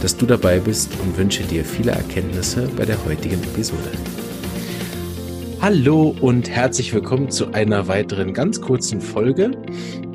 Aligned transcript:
dass 0.00 0.16
du 0.16 0.26
dabei 0.26 0.58
bist 0.58 0.90
und 1.02 1.16
wünsche 1.18 1.42
dir 1.42 1.64
viele 1.64 1.92
Erkenntnisse 1.92 2.68
bei 2.76 2.84
der 2.84 3.04
heutigen 3.04 3.42
Episode. 3.42 3.90
Hallo 5.60 6.16
und 6.22 6.48
herzlich 6.48 6.94
willkommen 6.94 7.30
zu 7.30 7.52
einer 7.52 7.86
weiteren 7.86 8.32
ganz 8.32 8.62
kurzen 8.62 9.02
Folge. 9.02 9.50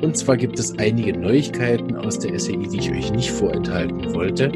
Und 0.02 0.16
zwar 0.16 0.36
gibt 0.36 0.58
es 0.58 0.76
einige 0.80 1.16
Neuigkeiten 1.16 1.94
aus 1.94 2.18
der 2.18 2.38
SEI, 2.38 2.56
die 2.56 2.78
ich 2.78 2.90
euch 2.90 3.12
nicht 3.12 3.30
vorenthalten 3.30 4.12
wollte. 4.12 4.50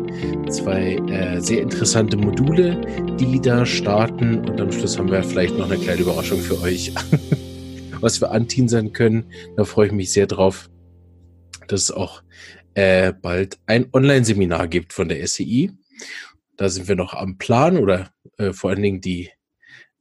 Zwei 0.51 0.97
äh, 0.97 1.41
sehr 1.41 1.63
interessante 1.63 2.17
Module, 2.17 2.81
die 3.21 3.41
da 3.41 3.65
starten. 3.65 4.39
Und 4.41 4.61
am 4.61 4.73
Schluss 4.73 4.99
haben 4.99 5.13
wir 5.13 5.23
vielleicht 5.23 5.57
noch 5.57 5.71
eine 5.71 5.81
kleine 5.81 6.01
Überraschung 6.01 6.41
für 6.41 6.61
euch, 6.61 6.93
was 8.01 8.21
wir 8.21 8.33
anteasern 8.33 8.93
können. 8.93 9.27
Da 9.57 9.65
freue 9.65 9.87
ich 9.87 9.93
mich 9.93 10.11
sehr 10.13 10.27
drauf, 10.27 10.69
dass 11.69 11.83
es 11.83 11.93
auch 11.93 12.23
äh, 12.81 13.13
bald 13.13 13.59
ein 13.67 13.89
Online-Seminar 13.93 14.67
gibt 14.67 14.95
von 14.95 15.11
der 15.11 15.27
SEI. 15.27 15.71
Da 16.57 16.71
sind 16.71 16.89
wir 16.89 16.97
noch 16.97 17.13
am 17.13 17.37
Plan 17.37 17.77
oder 17.77 18.11
äh, 18.39 18.55
vor 18.55 18.71
allen 18.71 18.81
Dingen 18.81 19.01
die 19.03 19.31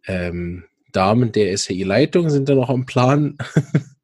ähm, 0.08 0.64
Damen 0.94 1.34
der 1.34 1.58
SEI-Leitung 1.58 2.30
sind 2.30 2.48
da 2.48 2.56
noch 2.56 2.70
am 2.70 2.86
Plan. 2.86 3.38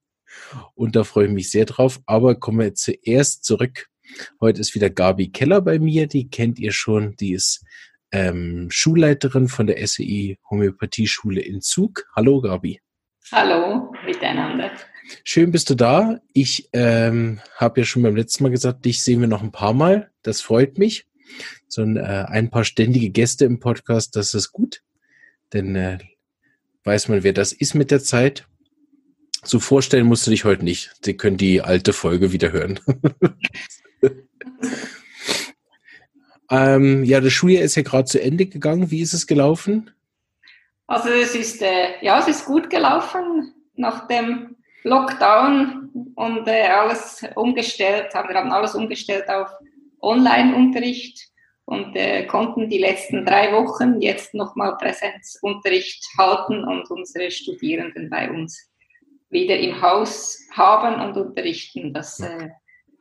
Und 0.75 0.97
da 0.97 1.05
freue 1.05 1.27
ich 1.27 1.31
mich 1.31 1.49
sehr 1.51 1.65
drauf. 1.65 2.01
Aber 2.05 2.35
kommen 2.35 2.59
wir 2.59 2.73
zuerst 2.73 3.45
zurück. 3.45 3.87
Heute 4.41 4.59
ist 4.59 4.75
wieder 4.75 4.89
Gabi 4.89 5.29
Keller 5.31 5.61
bei 5.61 5.79
mir. 5.79 6.07
Die 6.07 6.29
kennt 6.29 6.59
ihr 6.59 6.73
schon. 6.73 7.15
Die 7.15 7.31
ist 7.31 7.63
ähm, 8.11 8.67
Schulleiterin 8.69 9.47
von 9.47 9.67
der 9.67 9.85
SEI 9.87 10.37
Homöopathie-Schule 10.49 11.39
in 11.39 11.61
Zug. 11.61 12.05
Hallo 12.13 12.41
Gabi. 12.41 12.81
Hallo 13.31 13.93
miteinander. 14.05 14.71
Schön 15.23 15.51
bist 15.51 15.69
du 15.69 15.75
da. 15.75 16.19
Ich 16.33 16.69
ähm, 16.73 17.39
habe 17.55 17.81
ja 17.81 17.85
schon 17.85 18.03
beim 18.03 18.15
letzten 18.15 18.43
Mal 18.43 18.49
gesagt, 18.49 18.85
dich 18.85 19.03
sehen 19.03 19.21
wir 19.21 19.27
noch 19.27 19.43
ein 19.43 19.51
paar 19.51 19.73
Mal. 19.73 20.11
Das 20.23 20.41
freut 20.41 20.77
mich. 20.77 21.07
So 21.67 21.81
ein, 21.81 21.97
äh, 21.97 22.25
ein 22.27 22.49
paar 22.49 22.63
ständige 22.63 23.09
Gäste 23.09 23.45
im 23.45 23.59
Podcast, 23.59 24.15
das 24.15 24.33
ist 24.33 24.51
gut. 24.51 24.81
Denn 25.53 25.75
äh, 25.75 25.99
weiß 26.83 27.09
man, 27.09 27.23
wer 27.23 27.33
das 27.33 27.51
ist 27.51 27.75
mit 27.75 27.91
der 27.91 28.01
Zeit. 28.01 28.47
So 29.43 29.59
vorstellen 29.59 30.07
musst 30.07 30.25
du 30.25 30.31
dich 30.31 30.45
heute 30.45 30.63
nicht. 30.63 30.91
Sie 31.03 31.15
können 31.15 31.37
die 31.37 31.61
alte 31.61 31.93
Folge 31.93 32.31
wieder 32.31 32.51
hören. 32.51 32.79
ähm, 36.49 37.03
ja, 37.03 37.21
das 37.21 37.33
Schuljahr 37.33 37.63
ist 37.63 37.75
ja 37.75 37.83
gerade 37.83 38.05
zu 38.05 38.21
Ende 38.21 38.47
gegangen. 38.47 38.89
Wie 38.89 39.01
ist 39.01 39.13
es 39.13 39.27
gelaufen? 39.27 39.91
Also 40.87 41.09
es 41.09 41.35
ist 41.35 41.61
äh, 41.61 42.03
ja, 42.03 42.19
es 42.19 42.27
ist 42.27 42.45
gut 42.45 42.69
gelaufen. 42.69 43.53
Nach 43.75 44.07
dem 44.07 44.55
Lockdown 44.85 46.13
und 46.15 46.47
äh, 46.47 46.67
alles 46.67 47.25
umgestellt 47.35 48.13
haben. 48.13 48.29
Wir 48.29 48.35
haben 48.35 48.51
alles 48.51 48.75
umgestellt 48.75 49.27
auf 49.29 49.49
Online-Unterricht 49.99 51.27
und 51.65 51.95
äh, 51.95 52.27
konnten 52.27 52.69
die 52.69 52.77
letzten 52.77 53.25
drei 53.25 53.51
Wochen 53.51 53.99
jetzt 53.99 54.35
nochmal 54.35 54.77
Präsenzunterricht 54.77 56.05
halten 56.19 56.63
und 56.63 56.89
unsere 56.91 57.31
Studierenden 57.31 58.11
bei 58.11 58.29
uns 58.29 58.69
wieder 59.31 59.57
im 59.57 59.81
Haus 59.81 60.39
haben 60.51 61.01
und 61.01 61.17
unterrichten. 61.17 61.91
Das, 61.91 62.19
äh, 62.19 62.49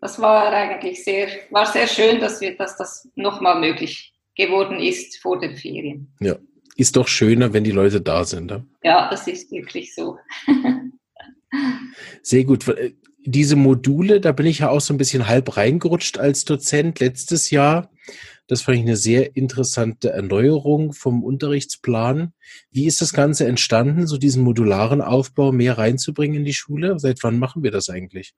das 0.01 0.19
war 0.19 0.51
eigentlich 0.53 1.05
sehr, 1.05 1.29
war 1.51 1.67
sehr 1.67 1.87
schön, 1.87 2.19
dass, 2.19 2.41
wir, 2.41 2.57
dass 2.57 2.79
das 2.79 3.11
nochmal 3.15 3.61
möglich 3.61 4.15
geworden 4.35 4.81
ist 4.81 5.19
vor 5.19 5.39
den 5.39 5.55
Ferien. 5.55 6.15
Ja, 6.21 6.37
ist 6.77 6.97
doch 6.97 7.09
schöner, 7.09 7.53
wenn 7.53 7.63
die 7.63 7.73
Leute 7.73 8.01
da 8.01 8.25
sind. 8.25 8.51
Ja, 8.51 8.65
ja 8.83 9.11
das 9.11 9.29
ist 9.29 9.53
wirklich 9.53 9.95
so. 9.95 10.19
Sehr 12.23 12.45
gut. 12.45 12.67
Äh, 12.69 12.93
diese 13.27 13.57
Module, 13.57 14.21
da 14.21 14.33
bin 14.33 14.47
ich 14.47 14.61
ja 14.61 14.69
auch 14.69 14.81
so 14.81 14.93
ein 14.93 14.99
bisschen 14.99 15.27
halb 15.27 15.57
reingerutscht 15.57 16.19
als 16.19 16.45
Dozent 16.45 17.01
letztes 17.01 17.51
Jahr. 17.51 17.91
Das 18.47 18.61
fand 18.61 18.77
ich 18.77 18.83
eine 18.83 18.97
sehr 18.97 19.37
interessante 19.37 20.11
Erneuerung 20.11 20.93
vom 20.93 21.25
Unterrichtsplan. 21.25 22.35
Wie 22.71 22.87
ist 22.87 23.01
das 23.01 23.15
Ganze 23.15 23.47
entstanden, 23.47 24.07
so 24.07 24.19
diesen 24.19 24.43
modularen 24.43 25.01
Aufbau 25.01 25.53
mehr 25.53 25.79
reinzubringen 25.79 26.39
in 26.39 26.45
die 26.45 26.53
Schule? 26.53 26.99
Seit 26.99 27.23
wann 27.23 27.39
machen 27.39 27.63
wir 27.63 27.71
das 27.71 27.89
eigentlich? 27.89 28.35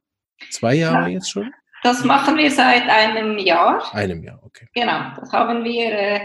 Zwei 0.50 0.74
Jahre 0.74 1.08
ja, 1.08 1.14
jetzt 1.14 1.30
schon? 1.30 1.50
Das 1.82 2.04
machen 2.04 2.36
wir 2.36 2.50
seit 2.50 2.88
einem 2.88 3.38
Jahr. 3.38 3.92
Einem 3.92 4.22
Jahr, 4.22 4.40
okay. 4.44 4.68
Genau, 4.74 5.12
das 5.18 5.32
haben 5.32 5.64
wir 5.64 5.92
äh, 5.92 6.20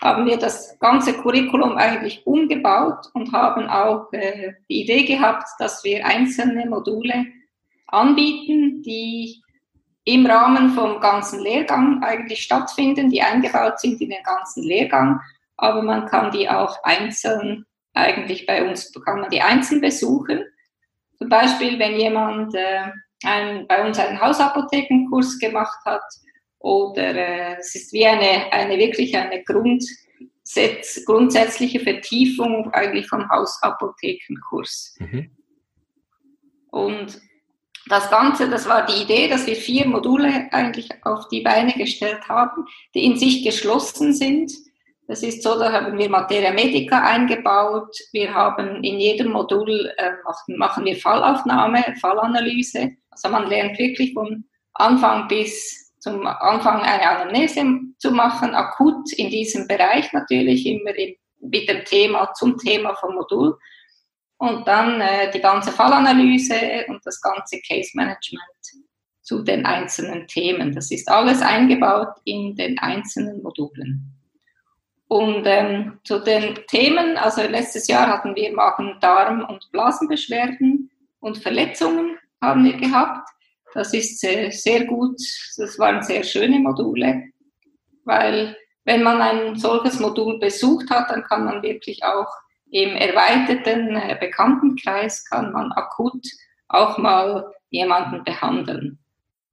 haben 0.00 0.26
wir 0.26 0.36
das 0.36 0.78
ganze 0.78 1.14
Curriculum 1.14 1.76
eigentlich 1.76 2.26
umgebaut 2.26 3.10
und 3.14 3.32
haben 3.32 3.68
auch 3.68 4.12
äh, 4.12 4.54
die 4.68 4.82
Idee 4.82 5.04
gehabt, 5.04 5.48
dass 5.58 5.82
wir 5.84 6.04
einzelne 6.04 6.66
Module 6.66 7.26
anbieten, 7.86 8.82
die 8.82 9.42
im 10.04 10.26
Rahmen 10.26 10.70
vom 10.70 11.00
ganzen 11.00 11.40
Lehrgang 11.40 12.02
eigentlich 12.02 12.42
stattfinden, 12.42 13.10
die 13.10 13.22
eingebaut 13.22 13.80
sind 13.80 14.00
in 14.00 14.10
den 14.10 14.22
ganzen 14.22 14.62
Lehrgang, 14.62 15.20
aber 15.56 15.82
man 15.82 16.06
kann 16.06 16.30
die 16.30 16.48
auch 16.48 16.82
einzeln 16.84 17.66
eigentlich 17.94 18.46
bei 18.46 18.68
uns, 18.68 18.92
kann 19.04 19.20
man 19.20 19.30
die 19.30 19.40
einzeln 19.40 19.80
besuchen. 19.80 20.44
Zum 21.18 21.28
Beispiel, 21.28 21.78
wenn 21.78 21.98
jemand 21.98 22.54
äh, 22.54 22.92
ein, 23.24 23.66
bei 23.66 23.84
uns 23.84 23.98
einen 23.98 24.20
Hausapothekenkurs 24.20 25.38
gemacht 25.38 25.78
hat, 25.84 26.04
oder 26.58 27.14
äh, 27.14 27.56
es 27.58 27.74
ist 27.74 27.92
wie 27.92 28.06
eine, 28.06 28.52
eine 28.52 28.78
wirklich 28.78 29.16
eine 29.16 29.42
Grundsetz, 29.44 31.04
grundsätzliche 31.04 31.80
Vertiefung 31.80 32.72
eigentlich 32.72 33.08
vom 33.08 33.28
Hausapothekenkurs. 33.28 34.96
Mhm. 34.98 35.30
Und 36.70 37.20
das 37.88 38.10
Ganze, 38.10 38.50
das 38.50 38.68
war 38.68 38.84
die 38.84 39.02
Idee, 39.02 39.28
dass 39.28 39.46
wir 39.46 39.54
vier 39.54 39.86
Module 39.86 40.48
eigentlich 40.52 40.88
auf 41.02 41.28
die 41.28 41.42
Beine 41.42 41.72
gestellt 41.72 42.28
haben, 42.28 42.66
die 42.94 43.04
in 43.04 43.16
sich 43.16 43.44
geschlossen 43.44 44.12
sind. 44.12 44.52
Das 45.06 45.22
ist 45.22 45.42
so, 45.44 45.56
da 45.56 45.70
haben 45.70 45.96
wir 45.96 46.08
Materia 46.08 46.52
Medica 46.52 47.00
eingebaut. 47.00 47.96
Wir 48.12 48.34
haben 48.34 48.82
in 48.82 48.98
jedem 48.98 49.30
Modul 49.30 49.92
äh, 49.98 50.12
machen, 50.24 50.56
machen 50.58 50.84
wir 50.84 50.96
Fallaufnahme, 50.96 51.94
Fallanalyse. 52.00 52.90
Also 53.10 53.28
man 53.28 53.48
lernt 53.48 53.78
wirklich 53.78 54.12
von 54.14 54.44
Anfang 54.74 55.28
bis 55.28 55.85
zum 56.06 56.24
Anfang 56.24 56.82
eine 56.82 57.08
Anamnese 57.08 57.64
zu 57.98 58.12
machen, 58.12 58.54
akut 58.54 59.12
in 59.14 59.28
diesem 59.28 59.66
Bereich 59.66 60.12
natürlich, 60.12 60.64
immer 60.64 60.92
mit 61.40 61.68
dem 61.68 61.84
Thema, 61.84 62.32
zum 62.34 62.56
Thema 62.58 62.94
vom 62.94 63.16
Modul. 63.16 63.58
Und 64.38 64.68
dann 64.68 65.00
äh, 65.00 65.32
die 65.32 65.40
ganze 65.40 65.72
Fallanalyse 65.72 66.84
und 66.86 67.04
das 67.04 67.20
ganze 67.20 67.60
Case 67.66 67.90
Management 67.94 68.42
zu 69.22 69.42
den 69.42 69.66
einzelnen 69.66 70.28
Themen. 70.28 70.72
Das 70.72 70.92
ist 70.92 71.08
alles 71.08 71.42
eingebaut 71.42 72.14
in 72.24 72.54
den 72.54 72.78
einzelnen 72.78 73.42
Modulen. 73.42 74.12
Und 75.08 75.44
ähm, 75.46 75.98
zu 76.04 76.20
den 76.20 76.54
Themen, 76.68 77.16
also 77.16 77.42
letztes 77.42 77.88
Jahr 77.88 78.06
hatten 78.06 78.36
wir 78.36 78.54
Magen, 78.54 78.98
Darm 79.00 79.44
und 79.44 79.68
Blasenbeschwerden 79.72 80.88
und 81.18 81.38
Verletzungen 81.38 82.16
haben 82.40 82.64
wir 82.64 82.76
gehabt. 82.76 83.28
Das 83.76 83.92
ist 83.92 84.18
sehr, 84.20 84.50
sehr 84.52 84.86
gut. 84.86 85.20
Das 85.58 85.78
waren 85.78 86.02
sehr 86.02 86.24
schöne 86.24 86.58
Module, 86.58 87.24
weil 88.04 88.56
wenn 88.84 89.02
man 89.02 89.20
ein 89.20 89.56
solches 89.56 90.00
Modul 90.00 90.38
besucht 90.38 90.88
hat, 90.88 91.10
dann 91.10 91.24
kann 91.24 91.44
man 91.44 91.62
wirklich 91.62 92.02
auch 92.02 92.28
im 92.70 92.96
erweiterten 92.96 93.94
äh, 93.96 94.16
Bekanntenkreis 94.18 95.24
kann 95.26 95.52
man 95.52 95.72
akut 95.72 96.24
auch 96.68 96.96
mal 96.96 97.52
jemanden 97.68 98.24
behandeln. 98.24 98.98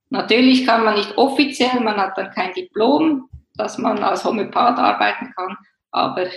Natürlich 0.09 0.65
kann 0.65 0.85
man 0.85 0.95
nicht 0.95 1.17
offiziell, 1.17 1.81
man 1.81 1.97
hat 1.97 2.17
dann 2.17 2.31
kein 2.31 2.53
Diplom, 2.53 3.29
dass 3.55 3.77
man 3.77 3.99
als 4.03 4.23
Homöopath 4.23 4.79
arbeiten 4.79 5.33
kann, 5.35 5.57
aber 5.91 6.27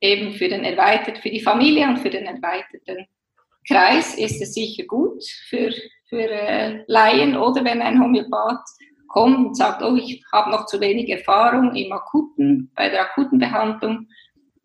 eben 0.00 0.32
für 0.34 0.48
den 0.48 0.62
erweitert, 0.62 1.18
für 1.18 1.30
die 1.30 1.40
Familie 1.40 1.88
und 1.88 1.98
für 1.98 2.10
den 2.10 2.26
erweiterten 2.26 3.06
Kreis 3.66 4.16
ist 4.16 4.40
es 4.40 4.54
sicher 4.54 4.84
gut 4.84 5.24
für 5.48 5.72
für 6.08 6.30
äh, 6.30 6.84
Laien 6.86 7.36
oder 7.36 7.64
wenn 7.64 7.82
ein 7.82 8.00
Homöopath 8.00 8.64
kommt 9.08 9.48
und 9.48 9.56
sagt, 9.56 9.82
oh, 9.82 9.96
ich 9.96 10.22
habe 10.32 10.50
noch 10.50 10.66
zu 10.66 10.80
wenig 10.80 11.08
Erfahrung 11.08 11.74
im 11.74 11.92
akuten, 11.92 12.70
bei 12.74 12.88
der 12.88 13.02
akuten 13.02 13.38
Behandlung, 13.38 14.08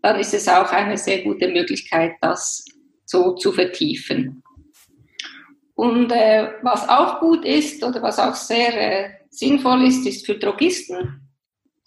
dann 0.01 0.19
ist 0.19 0.33
es 0.33 0.47
auch 0.47 0.71
eine 0.71 0.97
sehr 0.97 1.23
gute 1.23 1.47
Möglichkeit, 1.47 2.13
das 2.21 2.65
so 3.05 3.35
zu 3.35 3.51
vertiefen. 3.51 4.43
Und 5.75 6.11
äh, 6.11 6.49
was 6.61 6.87
auch 6.89 7.19
gut 7.19 7.45
ist 7.45 7.83
oder 7.83 8.01
was 8.01 8.19
auch 8.19 8.35
sehr 8.35 8.73
äh, 8.75 9.09
sinnvoll 9.29 9.83
ist, 9.85 10.05
ist 10.05 10.25
für 10.25 10.35
Drogisten 10.35 11.21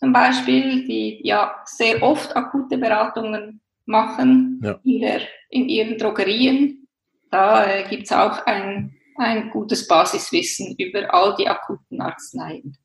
zum 0.05 0.13
Beispiel, 0.13 0.85
die 0.87 1.21
ja 1.23 1.55
sehr 1.65 2.03
oft 2.03 2.37
akute 2.37 2.77
Beratungen 2.77 3.61
machen 3.87 4.61
ja. 4.63 4.79
in, 4.85 5.01
der, 5.01 5.21
in 5.49 5.69
ihren 5.69 5.97
Drogerien. 5.97 6.89
Da 7.31 7.65
äh, 7.65 7.89
gibt 7.89 8.05
es 8.05 8.13
auch 8.13 8.45
ein, 8.47 8.97
ein 9.17 9.51
gutes 9.51 9.87
Basiswissen 9.87 10.75
über 10.79 11.13
all 11.13 11.35
die 11.37 11.49
akuten 11.49 12.01
Arzneien. 12.01 12.77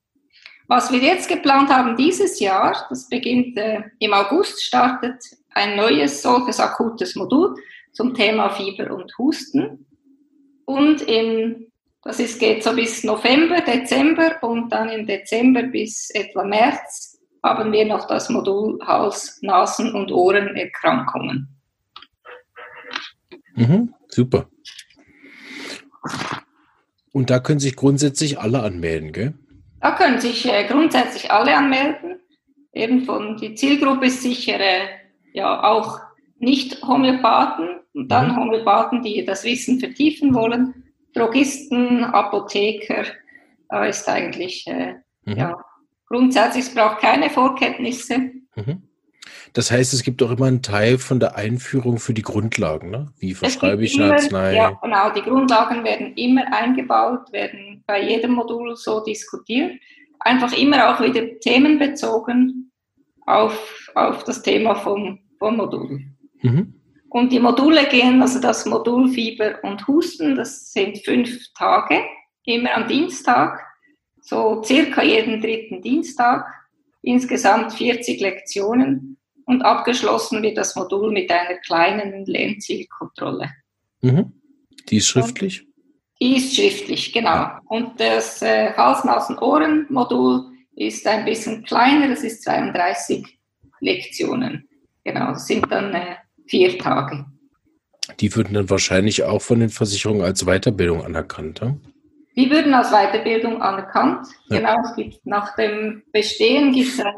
Was 0.68 0.92
wir 0.92 1.00
jetzt 1.00 1.28
geplant 1.28 1.70
haben 1.70 1.98
dieses 1.98 2.40
Jahr, 2.40 2.86
das 2.90 3.10
beginnt 3.10 3.58
äh, 3.58 3.82
im 4.00 4.14
August, 4.14 4.64
startet 4.64 5.24
ein 5.52 5.76
neues 5.76 6.22
solches 6.22 6.60
akutes 6.60 7.16
Modul 7.16 7.56
zum 7.92 8.14
Thema 8.14 8.50
Fieber 8.52 8.94
und 8.94 9.12
Husten. 9.18 9.88
Und 10.66 11.02
im, 11.02 11.72
das 12.04 12.20
ist, 12.20 12.40
geht 12.40 12.64
so 12.64 12.76
bis 12.76 13.04
November, 13.04 13.62
Dezember 13.62 14.38
und 14.44 14.70
dann 14.70 14.90
im 14.90 15.08
Dezember 15.08 15.64
bis 15.64 16.12
etwa 16.12 16.44
März 16.44 17.20
haben 17.42 17.72
wir 17.72 17.86
noch 17.86 18.06
das 18.08 18.30
Modul 18.30 18.80
Hals, 18.86 19.40
Nasen 19.42 19.94
und 19.96 20.12
Ohrenerkrankungen. 20.12 21.48
Mhm, 23.56 23.94
super. 24.08 24.50
Und 27.12 27.30
da 27.30 27.40
können 27.40 27.60
sich 27.60 27.76
grundsätzlich 27.76 28.40
alle 28.40 28.62
anmelden, 28.62 29.12
gell? 29.12 29.34
Da 29.82 29.92
können 29.92 30.20
sich 30.20 30.46
äh, 30.46 30.66
grundsätzlich 30.68 31.32
alle 31.32 31.56
anmelden. 31.56 32.20
Eben 32.74 33.04
von 33.06 33.38
die 33.38 33.56
Zielgruppe 33.56 34.08
ist 34.08 34.22
sicher 34.22 34.60
äh, 34.60 34.88
ja 35.34 35.64
auch 35.64 36.00
nicht 36.38 36.82
Homöopathen 36.84 37.80
und 37.94 38.10
dann 38.10 38.32
mhm. 38.32 38.36
Homöopathen, 38.38 39.02
die 39.02 39.26
das 39.26 39.44
Wissen 39.44 39.80
vertiefen 39.80 40.34
wollen, 40.34 40.84
Drogisten, 41.14 42.04
Apotheker. 42.04 43.06
Da 43.70 43.86
ist 43.86 44.08
eigentlich 44.08 44.68
äh, 44.68 44.96
mhm. 45.26 45.38
ja 45.38 45.58
grundsätzlich 46.10 46.66
es 46.66 46.74
braucht 46.74 47.00
keine 47.00 47.30
Vorkenntnisse. 47.30 48.18
Mhm. 48.56 48.89
Das 49.54 49.72
heißt, 49.72 49.94
es 49.94 50.04
gibt 50.04 50.22
auch 50.22 50.32
immer 50.32 50.46
einen 50.46 50.62
Teil 50.62 50.98
von 50.98 51.20
der 51.20 51.36
Einführung 51.36 52.00
für 52.00 52.14
die 52.14 52.22
Grundlagen, 52.22 52.90
ne? 52.90 53.12
Wie 53.18 53.34
verschreibe 53.34 53.84
ich 53.84 54.00
eine 54.00 54.14
Arznei? 54.14 54.56
Ja, 54.56 54.72
genau. 54.82 55.12
Die 55.12 55.22
Grundlagen 55.22 55.84
werden 55.84 56.14
immer 56.16 56.52
eingebaut, 56.54 57.32
werden 57.32 57.84
bei 57.88 58.08
jedem 58.08 58.34
Modul 58.34 58.76
so 58.76 59.04
diskutiert. 59.04 59.74
Einfach 60.20 60.54
immer 60.54 60.90
auch 60.90 61.02
wieder 61.02 61.40
themenbezogen 61.40 62.72
auf, 63.26 63.90
auf 63.96 64.24
das 64.24 64.42
Thema 64.42 64.76
vom, 64.76 65.20
vom 65.38 65.58
Modul. 65.58 66.02
Mhm. 66.42 66.74
Und 67.10 67.32
die 67.32 67.40
Module 67.40 67.88
gehen, 67.88 68.22
also 68.22 68.40
das 68.40 68.66
Modul 68.66 69.10
Fieber 69.10 69.64
und 69.64 69.88
Husten, 69.88 70.36
das 70.36 70.72
sind 70.72 71.00
fünf 71.00 71.52
Tage, 71.58 72.02
immer 72.46 72.76
am 72.76 72.88
Dienstag, 72.88 73.60
so 74.22 74.62
circa 74.64 75.02
jeden 75.02 75.42
dritten 75.42 75.82
Dienstag, 75.82 76.46
insgesamt 77.02 77.74
40 77.74 78.20
Lektionen 78.22 79.09
und 79.50 79.64
abgeschlossen 79.64 80.44
wird 80.44 80.60
das 80.60 80.76
Modul 80.76 81.12
mit 81.12 81.32
einer 81.32 81.58
kleinen 81.58 82.24
Lernzielkontrolle. 82.28 83.50
Mhm. 84.02 84.32
Die 84.88 84.98
ist 84.98 85.08
schriftlich? 85.08 85.62
Und 85.62 85.68
die 86.22 86.38
ist 86.38 86.56
schriftlich, 86.56 87.12
genau. 87.12 87.50
Und 87.66 88.00
das 88.00 88.44
äh, 88.44 88.72
Hals-Nasen-Ohren-Modul 88.74 90.52
ist 90.76 91.08
ein 91.08 91.26
bisschen 91.26 91.64
kleiner, 91.64 92.10
das 92.10 92.24
ist 92.24 92.44
32 92.44 93.26
Lektionen. 93.80 94.70
Genau, 95.04 95.32
das 95.32 95.48
sind 95.48 95.66
dann 95.72 95.96
äh, 95.96 96.18
vier 96.46 96.78
Tage. 96.78 97.26
Die 98.20 98.36
würden 98.36 98.54
dann 98.54 98.70
wahrscheinlich 98.70 99.24
auch 99.24 99.42
von 99.42 99.62
den 99.62 99.70
Versicherungen 99.70 100.22
als 100.22 100.46
Weiterbildung 100.46 101.04
anerkannt, 101.04 101.62
ja? 101.62 101.76
Die 102.36 102.50
würden 102.50 102.74
als 102.74 102.92
Weiterbildung 102.92 103.62
anerkannt. 103.62 104.28
Ja. 104.48 104.58
Genau, 104.58 104.76
es 104.86 104.96
gibt 104.96 105.26
nach 105.26 105.56
dem 105.56 106.04
Bestehen 106.14 106.72
gibt 106.72 106.90
es 106.90 107.00
ein, 107.00 107.14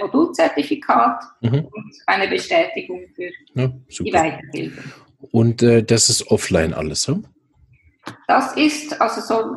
Modulzertifikat 0.00 1.22
mhm. 1.40 1.66
und 1.70 1.94
eine 2.06 2.28
Bestätigung 2.28 3.02
für 3.14 3.30
ja, 3.54 3.68
die 3.88 4.12
Weiterbildung. 4.12 4.84
Und 5.32 5.62
äh, 5.62 5.82
das 5.82 6.08
ist 6.08 6.30
offline 6.30 6.74
alles, 6.74 7.06
ja? 7.06 7.16
Das 8.26 8.56
ist 8.56 9.00
also 9.00 9.20
so, 9.20 9.56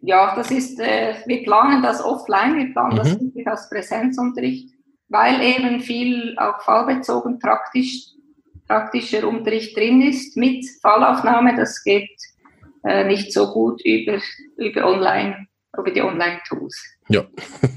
ja, 0.00 0.34
das 0.36 0.50
ist, 0.50 0.78
äh, 0.80 1.14
wir 1.26 1.42
planen 1.42 1.82
das 1.82 2.02
offline, 2.02 2.56
wir 2.56 2.72
planen 2.72 2.94
mhm. 2.94 2.98
das 2.98 3.20
nicht 3.20 3.46
als 3.46 3.68
Präsenzunterricht, 3.70 4.70
weil 5.08 5.40
eben 5.40 5.80
viel 5.80 6.36
auch 6.38 6.60
fallbezogen 6.62 7.38
praktisch, 7.38 8.08
praktischer 8.66 9.26
Unterricht 9.26 9.76
drin 9.76 10.02
ist 10.02 10.36
mit 10.36 10.64
Fallaufnahme. 10.82 11.54
Das 11.56 11.82
geht 11.82 12.10
äh, 12.84 13.04
nicht 13.04 13.32
so 13.32 13.52
gut 13.52 13.84
über, 13.84 14.20
über 14.56 14.86
online, 14.86 15.46
über 15.76 15.90
die 15.90 16.02
Online-Tools. 16.02 16.76
Ja. 17.08 17.26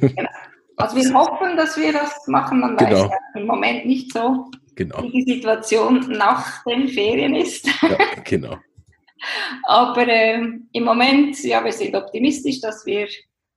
genau. 0.02 0.30
Also 0.78 0.96
wir 0.96 1.14
hoffen, 1.14 1.58
dass 1.58 1.76
wir 1.78 1.92
das 1.92 2.28
machen, 2.28 2.60
man 2.60 2.78
genau. 2.78 2.92
weiß 2.92 3.10
ja 3.10 3.40
im 3.42 3.48
Moment 3.48 3.86
nicht 3.88 4.14
so, 4.14 4.52
genau. 4.76 5.02
wie 5.02 5.24
die 5.24 5.34
Situation 5.34 6.00
nach 6.12 6.64
den 6.66 6.88
Ferien 6.88 7.34
ist. 7.36 7.68
ja, 7.82 7.98
genau. 8.24 8.58
Aber 9.64 10.08
äh, 10.08 10.40
im 10.72 10.84
Moment, 10.84 11.44
ja, 11.44 11.64
wir 11.66 11.74
sind 11.74 11.96
optimistisch, 11.96 12.62
dass 12.62 12.86
wir 12.86 13.08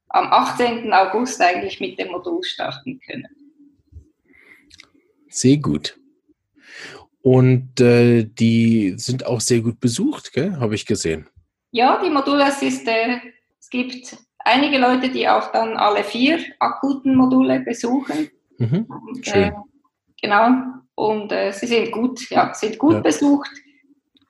am 0.08 0.32
18. 0.32 0.92
August 0.92 1.40
eigentlich 1.40 1.78
mit 1.80 1.98
dem 1.98 2.08
Modul 2.08 2.42
starten 2.42 3.00
können. 3.06 3.28
Sehr 5.28 5.58
gut. 5.58 5.96
Und 7.22 7.80
äh, 7.80 8.24
die 8.24 8.94
sind 8.96 9.26
auch 9.26 9.40
sehr 9.40 9.60
gut 9.60 9.78
besucht, 9.78 10.32
habe 10.36 10.74
ich 10.74 10.86
gesehen. 10.86 11.28
Ja, 11.72 12.00
die 12.02 12.10
Module, 12.10 12.44
es, 12.48 12.62
ist, 12.62 12.86
äh, 12.88 13.18
es 13.58 13.70
gibt 13.70 14.16
einige 14.38 14.78
Leute, 14.78 15.08
die 15.08 15.28
auch 15.28 15.52
dann 15.52 15.76
alle 15.76 16.04
vier 16.04 16.38
akuten 16.58 17.14
Module 17.14 17.60
besuchen. 17.60 18.30
Mhm, 18.58 18.86
und, 18.86 19.26
schön. 19.26 19.42
Äh, 19.44 19.52
genau. 20.20 20.50
Und 20.94 21.32
äh, 21.32 21.52
sie 21.52 21.66
sind 21.66 21.92
gut, 21.92 22.28
ja, 22.30 22.52
sind 22.52 22.78
gut 22.78 22.94
ja. 22.94 23.00
besucht 23.00 23.50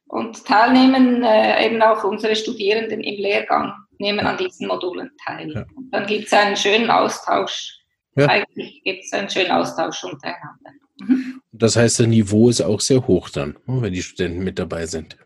und 0.09 0.45
teilnehmen 0.45 1.23
äh, 1.23 1.67
eben 1.67 1.81
auch 1.83 2.05
unsere 2.05 2.37
Studierenden 2.37 3.01
im 3.01 3.21
Lehrgang, 3.21 3.73
nehmen 3.99 4.21
an 4.21 4.37
diesen 4.37 4.67
Modulen 4.67 5.11
teil. 5.25 5.53
Ja. 5.53 5.65
Und 5.75 5.91
dann 5.93 6.07
gibt 6.07 6.27
es 6.27 6.33
einen 6.33 6.57
schönen 6.57 6.91
Austausch. 6.91 7.79
Ja. 8.17 8.27
Eigentlich 8.27 8.83
gibt 8.85 9.05
es 9.05 9.13
einen 9.13 9.31
schönen 9.31 9.51
Austausch 9.51 10.05
untereinander. 10.05 10.71
Mhm. 11.01 11.41
Das 11.53 11.77
heißt, 11.77 12.01
das 12.01 12.07
Niveau 12.07 12.49
ist 12.49 12.61
auch 12.61 12.81
sehr 12.81 13.07
hoch 13.07 13.31
dann, 13.31 13.57
wenn 13.67 13.93
die 13.93 14.03
Studenten 14.03 14.45
mit 14.45 14.59
dabei 14.59 14.87
sind. 14.87 15.17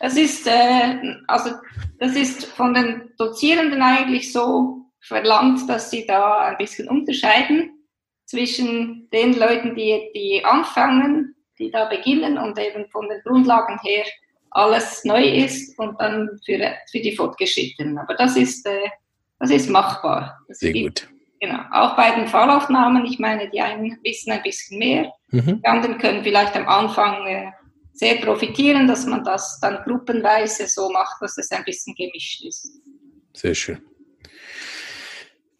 Es 0.00 0.16
ist, 0.16 0.46
äh, 0.46 1.14
also, 1.26 1.50
das 1.98 2.14
ist 2.16 2.46
von 2.46 2.74
den 2.74 3.10
Dozierenden 3.18 3.82
eigentlich 3.82 4.32
so 4.32 4.86
verlangt, 5.00 5.68
dass 5.68 5.90
sie 5.90 6.06
da 6.06 6.38
ein 6.40 6.58
bisschen 6.58 6.88
unterscheiden 6.88 7.70
zwischen 8.26 9.08
den 9.10 9.38
Leuten, 9.38 9.74
die, 9.74 10.10
die 10.14 10.44
anfangen 10.44 11.36
die 11.58 11.70
da 11.70 11.86
beginnen 11.86 12.38
und 12.38 12.58
eben 12.58 12.88
von 12.90 13.08
den 13.08 13.20
Grundlagen 13.22 13.78
her 13.82 14.04
alles 14.50 15.04
neu 15.04 15.22
ist 15.22 15.78
und 15.78 16.00
dann 16.00 16.38
für, 16.44 16.58
für 16.90 17.00
die 17.00 17.14
Fortgeschrittenen. 17.14 17.98
Aber 17.98 18.14
das 18.14 18.36
ist, 18.36 18.66
äh, 18.66 18.88
das 19.38 19.50
ist 19.50 19.68
machbar. 19.68 20.38
Das 20.48 20.58
Sehr 20.58 20.72
gibt, 20.72 21.02
gut. 21.02 21.12
Genau. 21.40 21.60
Auch 21.72 21.96
bei 21.96 22.10
den 22.12 22.26
Fallaufnahmen, 22.26 23.04
ich 23.04 23.18
meine, 23.18 23.50
die 23.50 23.60
einen 23.60 23.98
wissen 24.02 24.32
ein 24.32 24.42
bisschen 24.42 24.78
mehr, 24.78 25.12
mhm. 25.28 25.60
die 25.62 25.66
anderen 25.66 25.98
können 25.98 26.22
vielleicht 26.22 26.56
am 26.56 26.66
Anfang 26.68 27.26
äh, 27.26 27.50
sehr 27.96 28.16
profitieren, 28.16 28.86
dass 28.86 29.06
man 29.06 29.24
das 29.24 29.58
dann 29.60 29.82
gruppenweise 29.84 30.66
so 30.66 30.90
macht, 30.90 31.20
dass 31.20 31.38
es 31.38 31.50
ein 31.50 31.64
bisschen 31.64 31.94
gemischt 31.94 32.44
ist. 32.44 32.80
Sehr 33.32 33.54
schön. 33.54 33.80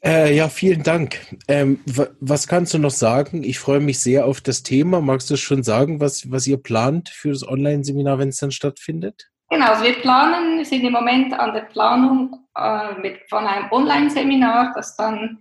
Äh, 0.05 0.37
ja, 0.37 0.49
vielen 0.49 0.83
Dank. 0.83 1.19
Ähm, 1.49 1.81
was 2.21 2.47
kannst 2.47 2.75
du 2.75 2.79
noch 2.79 2.91
sagen? 2.91 3.43
Ich 3.43 3.59
freue 3.59 3.81
mich 3.81 3.99
sehr 3.99 4.27
auf 4.27 4.41
das 4.41 4.63
Thema. 4.63 5.01
Magst 5.01 5.31
du 5.31 5.37
schon 5.37 5.63
sagen, 5.63 6.01
was, 6.01 6.31
was 6.31 6.47
ihr 6.47 6.59
plant 6.59 7.09
für 7.09 7.31
das 7.31 7.49
Online-Seminar, 7.49 8.19
wenn 8.19 8.29
es 8.29 8.37
dann 8.37 8.53
stattfindet? 8.53 9.31
Genau, 9.49 9.67
also 9.67 9.85
wir 9.85 9.95
planen, 9.95 10.59
wir 10.59 10.65
sind 10.65 10.85
im 10.85 10.93
Moment 10.93 11.33
an 11.33 11.55
der 11.55 11.63
Planung 11.63 12.47
äh, 12.55 12.95
mit, 13.01 13.21
von 13.29 13.47
einem 13.47 13.71
Online-Seminar, 13.73 14.73
das 14.77 14.97
dann 14.97 15.39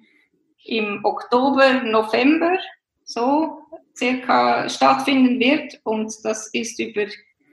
im 0.63 1.01
Oktober, 1.03 1.83
November 1.83 2.57
so 3.03 3.64
circa 3.97 4.67
stattfinden 4.69 5.39
wird. 5.39 5.79
Und 5.83 6.13
das 6.23 6.47
ist 6.47 6.79
über 6.79 7.05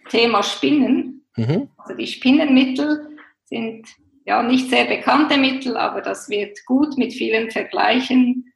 Thema 0.08 0.42
Spinnen. 0.42 1.25
Mhm. 1.37 1.68
Also 1.78 1.94
die 1.94 2.06
Spinnenmittel 2.06 3.08
sind 3.44 3.87
ja, 4.25 4.42
nicht 4.42 4.70
sehr 4.70 4.84
bekannte 4.84 5.37
Mittel, 5.37 5.76
aber 5.76 6.00
das 6.00 6.28
wird 6.28 6.64
gut 6.66 6.96
mit 6.96 7.12
vielen 7.12 7.50
Vergleichen 7.50 8.52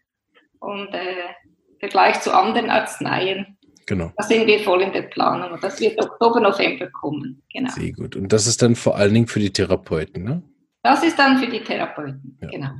und 0.60 0.88
äh, 0.94 1.34
Vergleich 1.80 2.20
zu 2.20 2.32
anderen 2.32 2.70
Arzneien. 2.70 3.58
Genau. 3.86 4.12
Da 4.16 4.24
sind 4.24 4.46
wir 4.46 4.60
voll 4.60 4.82
in 4.82 4.92
der 4.92 5.02
Planung 5.02 5.52
und 5.52 5.62
das 5.62 5.80
wird 5.80 6.00
Oktober, 6.02 6.40
November 6.40 6.88
kommen. 6.90 7.42
Genau. 7.52 7.70
Sehr 7.70 7.92
gut. 7.92 8.16
Und 8.16 8.32
das 8.32 8.46
ist 8.46 8.62
dann 8.62 8.74
vor 8.74 8.96
allen 8.96 9.14
Dingen 9.14 9.28
für 9.28 9.38
die 9.38 9.52
Therapeuten, 9.52 10.24
ne? 10.24 10.42
Das 10.82 11.02
ist 11.02 11.18
dann 11.18 11.38
für 11.38 11.48
die 11.48 11.60
Therapeuten, 11.60 12.38
ja. 12.40 12.48
genau. 12.48 12.70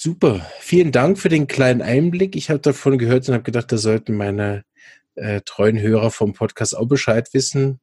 Super. 0.00 0.46
Vielen 0.60 0.92
Dank 0.92 1.18
für 1.18 1.28
den 1.28 1.48
kleinen 1.48 1.82
Einblick. 1.82 2.36
Ich 2.36 2.50
habe 2.50 2.60
davon 2.60 2.98
gehört 2.98 3.28
und 3.28 3.34
habe 3.34 3.42
gedacht, 3.42 3.72
da 3.72 3.78
sollten 3.78 4.14
meine 4.14 4.62
äh, 5.16 5.40
treuen 5.44 5.80
Hörer 5.80 6.12
vom 6.12 6.34
Podcast 6.34 6.76
auch 6.76 6.86
Bescheid 6.86 7.28
wissen, 7.32 7.80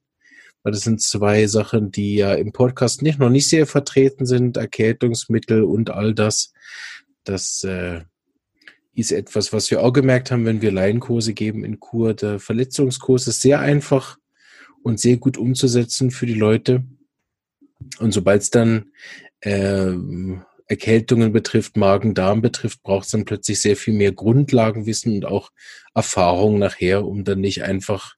weil 0.64 0.72
das 0.72 0.84
sind 0.84 1.02
zwei 1.02 1.46
Sachen, 1.48 1.92
die 1.92 2.16
ja 2.16 2.34
im 2.34 2.54
Podcast 2.54 3.02
nicht 3.02 3.20
noch 3.20 3.30
nicht 3.30 3.50
sehr 3.50 3.68
vertreten 3.68 4.26
sind, 4.26 4.56
Erkältungsmittel 4.56 5.64
und 5.64 5.90
all 5.90 6.14
das. 6.14 6.54
Das 7.26 7.66
äh, 7.66 8.04
ist 8.94 9.12
etwas, 9.12 9.52
was 9.52 9.70
wir 9.70 9.82
auch 9.82 9.92
gemerkt 9.92 10.32
haben, 10.32 10.46
wenn 10.46 10.62
wir 10.62 10.72
Laienkurse 10.72 11.34
geben 11.34 11.66
in 11.66 11.82
Kur. 11.82 12.14
Der 12.14 12.40
Verletzungskurs 12.40 13.28
ist 13.28 13.42
sehr 13.42 13.60
einfach 13.60 14.18
und 14.84 15.02
sehr 15.02 15.18
gut 15.18 15.38
umzusetzen 15.38 16.12
für 16.12 16.28
die 16.28 16.34
Leute. 16.34 16.86
Und 18.00 18.14
sobald 18.14 18.42
es 18.42 18.52
dann 18.52 18.86
äh, 19.42 19.92
Erkältungen 20.68 21.32
betrifft, 21.32 21.78
Magen-Darm 21.78 22.42
betrifft, 22.42 22.82
braucht 22.82 23.06
es 23.06 23.12
dann 23.12 23.26
plötzlich 23.26 23.62
sehr 23.62 23.76
viel 23.76 23.94
mehr 23.94 24.12
Grundlagenwissen 24.12 25.16
und 25.16 25.26
auch 25.26 25.52
Erfahrung 25.94 26.58
nachher, 26.58 27.06
um 27.06 27.24
dann 27.24 27.40
nicht 27.40 27.64
einfach 27.64 28.16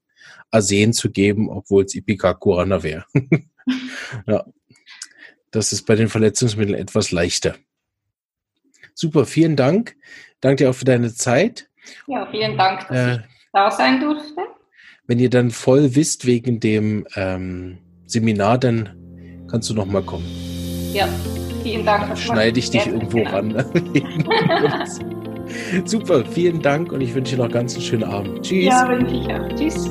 Arsen 0.51 0.94
zu 0.94 1.12
geben, 1.12 1.50
obwohl 1.50 1.84
es 1.84 1.96
Ipecacuana 1.96 2.84
wäre. 2.84 3.06
ja, 4.27 4.46
das 5.51 5.74
ist 5.74 5.86
bei 5.86 5.96
den 5.96 6.10
Verletzungsmitteln 6.10 6.77
etwas 6.77 7.12
leichter. 7.12 7.56
Super, 8.94 9.25
vielen 9.25 9.56
Dank. 9.56 9.96
Danke 10.39 10.63
dir 10.63 10.70
auch 10.70 10.75
für 10.75 10.86
deine 10.86 11.13
Zeit. 11.13 11.70
Ja, 12.08 12.27
vielen 12.32 12.58
Dank, 12.58 12.88
dass 12.88 12.98
äh, 12.98 13.16
ich 13.16 13.22
da 13.54 13.72
sein 13.72 14.00
durfte. 14.00 14.42
Wenn 15.06 15.20
ihr 15.20 15.30
dann 15.30 15.51
voll 15.51 15.96
wisst 15.96 16.25
wegen 16.25 16.60
dem 16.60 17.06
ähm, 17.16 17.80
Seminar, 18.06 18.58
dann 18.58 19.46
kannst 19.50 19.70
du 19.70 19.74
noch 19.74 19.86
mal 19.86 20.04
kommen. 20.04 20.25
Ja, 20.94 21.08
vielen 21.67 21.86
Dank. 21.86 22.07
Dann 22.07 22.17
schneide 22.17 22.59
ich 22.59 22.69
dich 22.69 22.88
irgendwo 22.88 23.17
genau. 23.17 23.31
ran. 23.31 23.55
Super, 25.86 26.25
vielen 26.25 26.62
Dank 26.62 26.91
und 26.91 27.01
ich 27.01 27.13
wünsche 27.13 27.36
dir 27.36 27.43
noch 27.43 27.51
ganz 27.51 27.75
einen 27.75 27.83
schönen 27.83 28.03
Abend. 28.03 28.41
Tschüss. 28.41 28.65
Ja, 28.65 28.89
wünsche 28.89 29.15
ich 29.15 29.33
auch. 29.33 29.47
Tschüss. 29.55 29.89